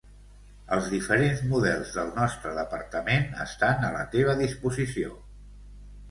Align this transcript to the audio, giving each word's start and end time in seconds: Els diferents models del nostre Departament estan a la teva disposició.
Els 0.75 0.85
diferents 0.91 1.41
models 1.49 1.91
del 1.97 2.07
nostre 2.15 2.53
Departament 2.59 3.27
estan 3.45 3.85
a 3.89 3.91
la 3.97 4.01
teva 4.15 4.35
disposició. 4.41 5.13